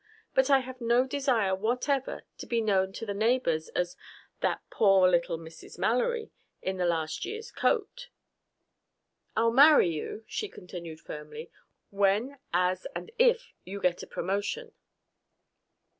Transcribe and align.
But 0.33 0.49
I 0.49 0.61
have 0.61 0.81
no 0.81 1.05
desire 1.05 1.53
whatever 1.53 2.23
to 2.39 2.47
be 2.47 2.59
known 2.59 2.91
to 2.93 3.05
the 3.05 3.13
neighbors 3.13 3.69
as 3.75 3.95
'that 4.39 4.63
poor 4.71 5.07
little 5.07 5.37
Mrs. 5.37 5.77
Mallory 5.77 6.31
in 6.59 6.79
last 6.79 7.23
year's 7.23 7.51
coat.' 7.51 8.09
"I'll 9.37 9.51
marry 9.51 9.89
you," 9.91 10.23
she 10.27 10.49
continued 10.49 11.01
firmly, 11.01 11.51
"when, 11.91 12.39
as 12.51 12.87
and 12.95 13.11
if 13.19 13.53
you 13.63 13.79
get 13.79 14.01
a 14.01 14.07
promotion." 14.07 14.73